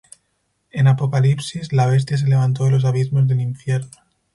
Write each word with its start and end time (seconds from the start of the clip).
En 0.71 0.87
Apocalipsis, 0.87 1.71
La 1.73 1.85
Bestia 1.85 2.17
se 2.17 2.27
levantó 2.27 2.65
de 2.65 2.71
los 2.71 2.85
abismos 2.85 3.27
del 3.27 3.39
infierno. 3.39 3.91